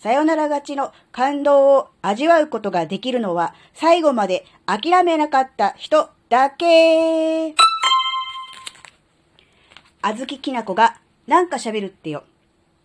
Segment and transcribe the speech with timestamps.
[0.00, 7.54] さよなら勝ちの感動を味わうことができるのは最後まで諦めなかった人だけ。
[10.00, 12.22] あずききなこがなんか喋るってよ。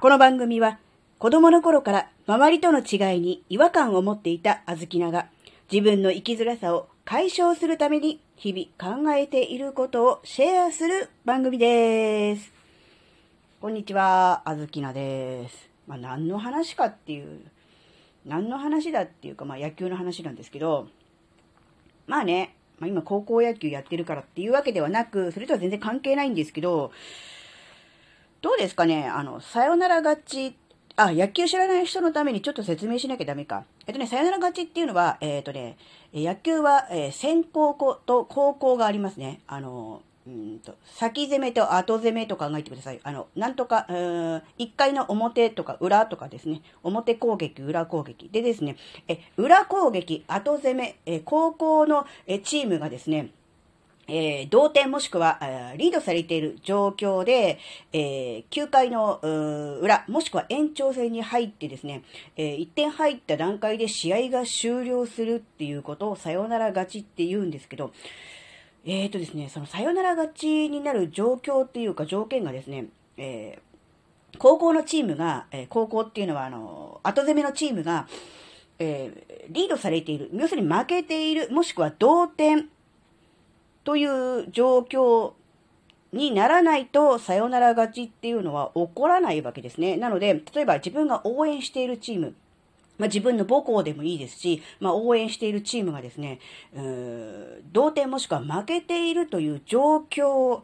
[0.00, 0.80] この番組は
[1.18, 5.28] 子供の頃から周りとの違いに違和感を持っていたあずきなが
[5.70, 12.52] 自分の生きづらさを解消するために日々考えていることをシェアする番組です。
[13.60, 15.75] こんにちは、あずきなです。
[15.86, 17.40] まあ、何の話かっていう、
[18.24, 20.88] 何の話だっていうか、まあ、野球の話なんですけど、
[22.06, 26.92] まあね、まあ、今高校野球やってるからっていうわけではなく、それとは全然関係ないんですけど、
[28.42, 30.56] どうですかねあの、さよなら勝ち、
[30.96, 33.64] あ、野球知らない人のためにちょっと説明しなきゃダメか。
[33.86, 35.76] えっとね、さよなら勝ちっていうのは、えっ、とね、
[36.12, 37.74] 野球は、えー、先行
[38.06, 39.40] と高校がありますね。
[39.46, 40.02] あの、
[40.64, 43.00] と、先攻めと後攻めと考えてください。
[43.02, 44.42] あの、なんとか、う、1
[44.76, 46.62] 回の表とか裏とかですね。
[46.82, 48.28] 表攻撃、裏攻撃。
[48.28, 48.76] でですね、
[49.08, 53.30] え、裏攻撃、後攻め、え、高校のえチームがですね、
[54.08, 57.58] えー、同点もしくは、えー、リードされている状況で、
[57.92, 59.18] えー、9回の
[59.80, 62.02] 裏、もしくは延長戦に入ってですね、
[62.36, 67.92] え1点入った段階で試合が終了するっていうことをさよなら勝ちって言うんですけど、
[68.88, 78.06] えーとですね、そのサヨナラ勝ちになる状況っていうか条件がですね、えー、高校のチームが、えー、高校っていうのはあの、後攻めのチームが、
[78.78, 82.68] えー、リードされている、要するに負けている、もしくは同点
[83.82, 85.32] という状況
[86.12, 89.96] にならないと、サヨナラ勝ちっていうのは起こらないわけですね。
[89.96, 92.36] なので、例えば自分が応援しているチーム、
[92.98, 96.40] まあ、自分の母校でもいいですし、まあ、応援しているチームがですね、
[97.72, 100.62] 同点もしくは負けているという状況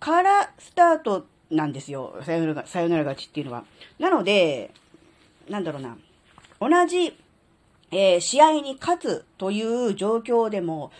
[0.00, 2.16] からスタートなんですよ。
[2.22, 3.64] さよなら、よなら勝ちっていうのは。
[3.98, 4.72] なので、
[5.48, 5.96] なんだろうな。
[6.60, 7.16] 同じ、
[7.90, 10.90] えー、試合に勝つという状況でも、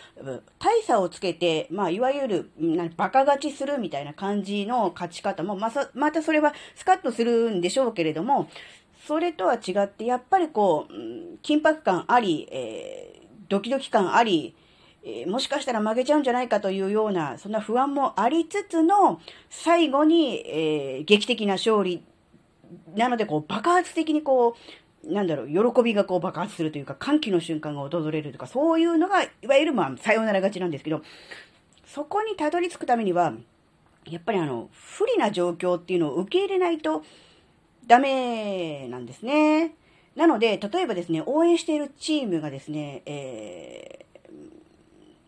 [0.59, 2.49] 大差をつけて、まあ、いわゆる、
[2.95, 8.47] バカ勝ちするみたいな感じの勝ち方も、まあ、またそれはスカッとするんでしょうけれども、
[9.05, 10.93] それとは違って、やっぱりこう、
[11.43, 14.55] 緊迫感あり、えー、ドキドキ感あり、
[15.03, 19.19] えー、もしかしたら負けちゃうんじゃないかというような、そんな不安もありつつの、
[19.49, 22.01] 最後に、えー、劇的な勝利。
[22.95, 24.55] なので、こう、爆発的にこ
[25.05, 31.01] う、なんだろう、喜びがこう爆発するというか、歓喜の瞬間が訪れるとか、そういうのが、いわゆるまあ、さよなら勝ちなんですけど、
[31.85, 33.33] そこにたどり着くためには、
[34.09, 37.03] やっぱりあの、不利な状況っていうのを受け入れないと、
[37.87, 39.75] ダメなんですね。
[40.15, 44.05] なので、例えばですね、応援しているチームがですね、え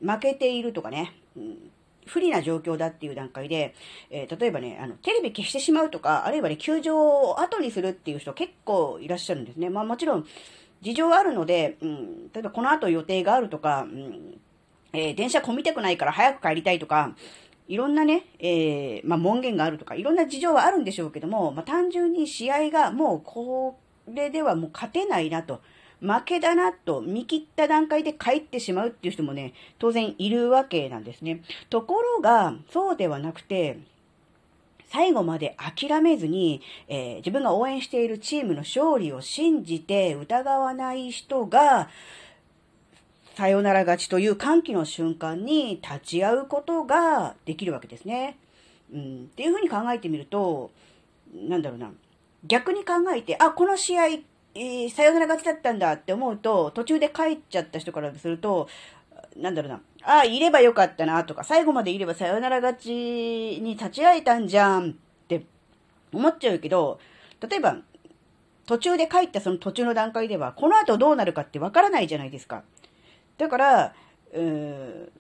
[0.01, 1.71] ー、負けているとかね、うん、
[2.05, 3.73] 不利な状況だっていう段階で、
[4.11, 9.69] えー、例えばね、あの、テレビ消してしまうとか、あるいはね、球場を後にするっていう人結構いらっしゃるんですね。
[9.69, 10.25] まあもちろん、
[10.81, 14.39] 事情はあるので、うん、例えばこの後予定があるとか、うん、
[14.93, 17.15] えー、電車混みたくないから早く帰りたいとか、
[17.67, 23.77] いろんなね、えー、まあ、門限があるとか、いろんな事情はあるんでしょうけども、まあ、単純に試合がもうこ
[24.07, 25.61] れではもう勝てないなと、
[26.01, 31.41] 負けだなと見切った段階で帰ってしまうっていう人もね、当然いるわけなんですね。
[31.69, 33.79] ところが、そうではなくて、
[34.87, 41.89] 最後まで諦めずに、えー、自分が応援しているチームの勝利を信じて疑わない人が、
[43.35, 48.37] さよなら勝ちという歓喜の瞬間に立ち会うことができるわけですね。
[48.93, 50.71] うん、っていうふうに考えてみると、
[51.33, 51.91] なんだろうな。
[52.45, 58.69] 逆に考えて、あ、この試合、えー、さよなら勝ちだったんだって思うと、途中で帰っちゃった人からすると、
[59.35, 59.81] なんだろうな。
[60.03, 64.93] あ、いればよかったなとか、最後までいればさよなら勝ちに立ち会えたんじゃんっ
[65.27, 65.43] て
[66.13, 67.01] 思っちゃうけど、
[67.41, 67.79] 例えば、
[68.65, 72.63] 途中で帰ったその途中の段階では、この後どうなるかってわからないじゃないですか。
[73.37, 73.93] だから、
[74.33, 75.11] うーん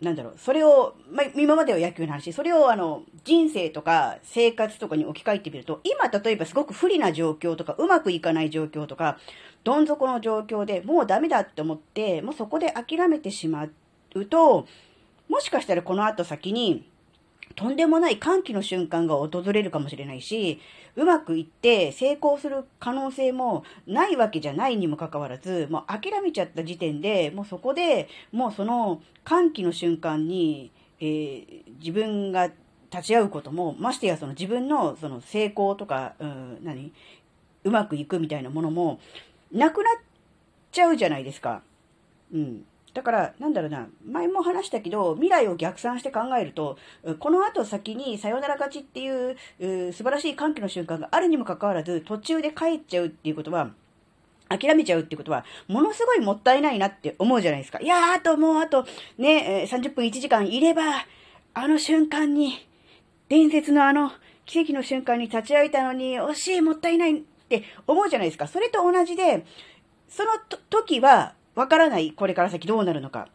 [0.00, 9.18] なんだろう、それを、まあ、今までは野球の話、それをあの、人生とか生活とかに置き換えてみると、今例えばすごく不利な状況とか、うまくいかない状況とか、
[9.62, 13.66] どん底の状況でもうダメだって思って、もうそこで諦めてしま
[14.14, 14.66] うと、
[15.28, 16.89] もしかしたらこの後先に、
[17.60, 20.58] とんでもない歓喜の瞬間が訪れるかもしれないし、
[20.96, 32.46] うまくいって成功する可能性もないわけじゃないにもかかわらず、もう諦めちゃった時点で、もうそこで、もうその歓喜の瞬間に、えー、自分が
[32.90, 36.94] 立ち会うことも、ましてやその自分のその成功とか、うん、何
[37.64, 39.00] うまくいくみたいなものも、
[39.52, 40.02] なくなっ
[40.72, 41.60] ちゃうじゃないですか。
[42.32, 42.64] うん。
[42.92, 46.76] だから、なんだろうな、前も話したけど、未来を逆算して考えると、
[47.18, 53.70] この後先にさよなら勝ちっていうう素晴らしい歓喜の瞬間があるにもかかわらず、途中で帰っちゃうっていうことは、
[54.48, 57.78] 諦めちゃうってことは、ものすごいもったいないなって思うじゃないですか。
[57.80, 58.84] いやー、あともうあと、
[59.16, 60.82] ね、30分1時間いれば、
[61.54, 62.66] あの瞬間に、
[63.28, 64.10] 伝説のあの
[64.46, 68.48] 奇跡の瞬間に立ち会えたのに、惜しい、もったいないって思うじゃないですか。
[68.48, 69.46] それと同じで、
[70.08, 70.30] その
[70.68, 73.28] 時は、わからない、これから先どうなるのか。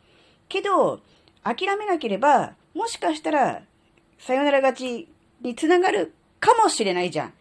[0.50, 1.02] けど、
[1.44, 3.62] 諦めなければ、もしかしたら、
[4.18, 5.08] さよなら勝ち
[5.42, 7.34] につながるかもしれないじゃん。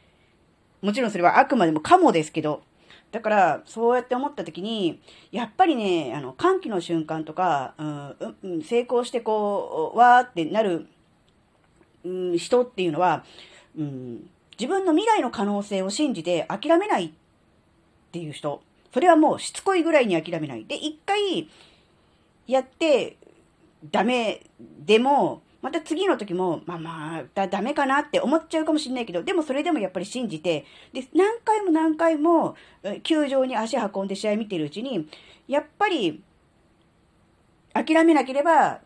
[0.82, 2.62] もちろんそれはあくまでもかもですけど。
[3.10, 5.00] だから、そうやって思った時に、
[5.30, 7.74] やっぱりね、あの、歓喜の瞬間とか、
[8.42, 10.88] うん、成功してこう、わーってなる、
[12.04, 13.24] うん、人っていうのは、
[13.78, 14.28] うん、
[14.58, 17.10] 自分の未来の可能性を信じて諦めないっ
[18.10, 18.62] ていう人。
[18.94, 20.64] それはもうしつこいぐらいに諦めない。
[20.66, 21.48] で、一回
[22.46, 23.16] やって
[23.90, 32.54] ダメでも、また次の時も、まあまあ、だ、ダメかなって思っちゃうかもしれないけど、でもそれでもやっぱり信じて、で、何回も何回も、
[33.02, 35.08] 球場に足運んで試合見てるうちに、
[35.48, 36.22] やっぱり、
[37.72, 38.78] 諦めなければ、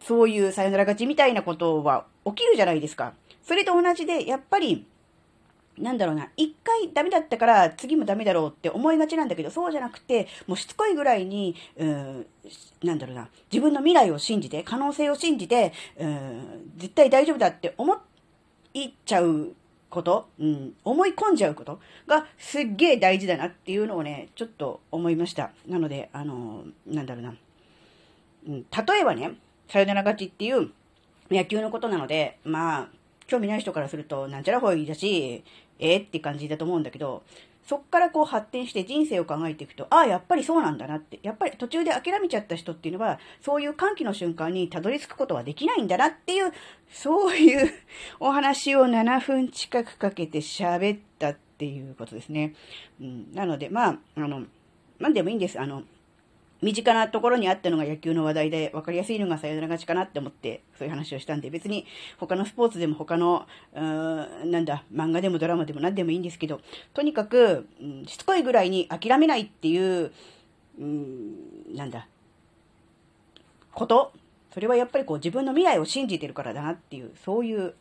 [0.00, 3.12] そういうさよなら勝ちみたいなことは起きるじゃないですか。
[3.44, 4.84] それと同じで、やっぱり、
[5.78, 12.26] なんだろうな、一回ダメだったから次もダメだろうって思いがちなんだけど、そうじゃなくて、もうしつこいぐらいに、うん、
[12.82, 17.96] なんだろうな、自分の未来を信じて、可能性を信じて、うん、絶対大丈夫だって思
[18.74, 19.54] いちゃう
[19.90, 25.52] こと、うん、思い込んじゃうことがすっげえ大事だなっていうのをね、ちょっと思いました。
[25.68, 27.34] なので、あの、なんだろうな、
[28.48, 29.32] うん、例えばね、
[29.68, 30.70] さよなら勝ちっていう
[31.30, 32.88] 野球のことなので、まあ、
[33.26, 35.44] 興味ない人からすると、なんちゃらほいだし、
[35.78, 37.22] えー、って感じだと思うんだけど、
[37.66, 41.18] そっからこう発展して人生を考えていくと、ああ、やっぱりそうなんだなって。
[41.22, 46.52] やっぱり途中で諦めちゃった人っていうのは、そういう歓喜の瞬間にたどり着くことはできないんだなっていう、
[46.90, 47.72] そういう
[48.20, 52.54] お話を7分近くかけて喋ったっていうことですね。
[53.00, 54.44] うん、なので、まあ、あの、
[54.98, 55.58] なんでもいいんです。
[55.58, 55.84] あの、
[56.64, 61.86] 身近なところにあったのが野球の話題で分かりやすいのがさよなら勝ちかなって思ってそういう話をしたんで別に
[62.18, 66.60] 他のスポーツでも他のうーんなんだ漫画でもドラマでも何でもいいんですけど
[66.94, 70.10] とにかく、うん、しつこいぐらいに諦めないっていう、
[70.80, 72.08] うん、なんだ
[73.72, 74.12] こと？
[74.52, 77.74] それはやっぱりこう自分の未来を信じてるからだなっていうそういう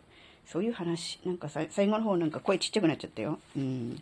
[0.45, 1.19] そういう話。
[1.23, 3.39] なんか最後の方なんか声ちっちゃくなっちゃったよ。
[3.55, 4.01] うん。